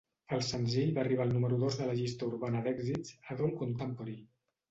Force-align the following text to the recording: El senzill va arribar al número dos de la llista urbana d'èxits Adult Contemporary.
El 0.35 0.39
senzill 0.45 0.93
va 0.95 1.01
arribar 1.01 1.23
al 1.25 1.33
número 1.33 1.59
dos 1.65 1.77
de 1.81 1.89
la 1.91 1.97
llista 1.99 2.29
urbana 2.31 2.63
d'èxits 2.69 3.13
Adult 3.35 3.57
Contemporary. 3.63 4.19